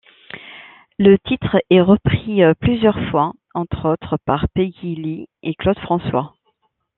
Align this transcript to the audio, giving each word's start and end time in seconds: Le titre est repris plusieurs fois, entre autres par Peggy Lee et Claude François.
Le 0.97 1.19
titre 1.19 1.61
est 1.69 1.79
repris 1.79 2.41
plusieurs 2.59 2.97
fois, 3.11 3.33
entre 3.53 3.87
autres 3.87 4.17
par 4.25 4.49
Peggy 4.49 4.95
Lee 4.95 5.29
et 5.43 5.53
Claude 5.53 5.77
François. 5.77 6.33